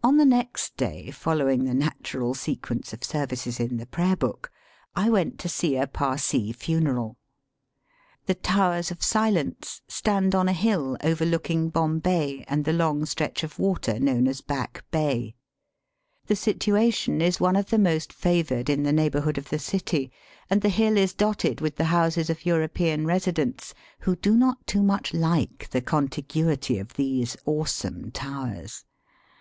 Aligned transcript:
On 0.00 0.16
the 0.16 0.24
next 0.24 0.76
day, 0.76 1.10
following 1.10 1.64
the 1.64 1.74
natural 1.74 2.32
sequence 2.32 2.92
of 2.92 3.02
services 3.04 3.58
in 3.60 3.76
the 3.78 3.86
prayer 3.86 4.14
book, 4.16 4.50
I 4.94 5.10
went 5.10 5.38
to 5.40 5.48
see 5.48 5.76
a 5.76 5.86
Parsee 5.88 6.52
funeral. 6.54 7.18
The 8.26 8.36
Towers 8.36 8.90
of 8.92 9.02
Silence 9.02 9.82
stand 9.88 10.34
on 10.36 10.48
a 10.48 10.52
hill 10.52 10.96
overlooking 11.02 11.68
Bombay 11.68 12.44
and 12.46 12.64
the 12.64 12.72
long 12.72 13.06
stretch 13.06 13.42
of 13.42 13.58
water 13.58 13.98
known 13.98 14.26
as 14.28 14.40
Back 14.40 14.84
Bay. 14.92 15.34
The 16.26 16.36
situation 16.36 17.20
is 17.20 17.40
one 17.40 17.56
of 17.56 17.68
the 17.70 17.78
most 17.78 18.12
favoured 18.12 18.70
in 18.70 18.84
the 18.84 18.92
neighbourhood 18.92 19.36
of 19.36 19.50
the 19.50 19.58
city, 19.58 20.10
and 20.48 20.62
the 20.62 20.68
hiU 20.70 20.96
is 20.96 21.12
dotted 21.12 21.60
with 21.60 21.74
the 21.76 21.86
houses 21.92 22.30
of 22.30 22.46
European 22.46 23.04
residents 23.04 23.74
who 24.00 24.14
do 24.16 24.36
not 24.36 24.64
too 24.66 24.82
much 24.82 25.12
like 25.12 25.68
the 25.70 25.82
contiguity 25.82 26.78
of 26.78 26.94
these 26.94 27.36
awesome 27.44 28.10
Towers. 28.12 28.84